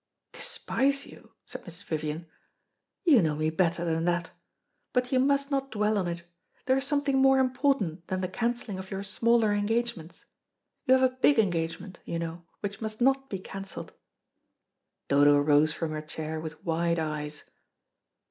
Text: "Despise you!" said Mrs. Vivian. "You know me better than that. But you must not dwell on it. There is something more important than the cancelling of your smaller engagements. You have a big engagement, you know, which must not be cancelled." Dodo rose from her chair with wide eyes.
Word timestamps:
"Despise 0.31 1.05
you!" 1.05 1.33
said 1.45 1.63
Mrs. 1.63 1.83
Vivian. 1.83 2.25
"You 3.03 3.21
know 3.21 3.35
me 3.35 3.51
better 3.51 3.85
than 3.85 4.03
that. 4.05 4.31
But 4.93 5.11
you 5.11 5.19
must 5.19 5.51
not 5.51 5.69
dwell 5.69 5.95
on 5.95 6.07
it. 6.07 6.23
There 6.65 6.75
is 6.75 6.87
something 6.87 7.19
more 7.21 7.37
important 7.37 8.07
than 8.07 8.19
the 8.21 8.27
cancelling 8.27 8.79
of 8.79 8.89
your 8.89 9.03
smaller 9.03 9.53
engagements. 9.53 10.25
You 10.85 10.95
have 10.95 11.03
a 11.03 11.15
big 11.15 11.37
engagement, 11.37 11.99
you 12.03 12.17
know, 12.17 12.41
which 12.61 12.81
must 12.81 12.99
not 12.99 13.29
be 13.29 13.37
cancelled." 13.37 13.93
Dodo 15.07 15.37
rose 15.37 15.71
from 15.71 15.91
her 15.91 16.01
chair 16.01 16.39
with 16.39 16.65
wide 16.65 16.97
eyes. 16.97 17.43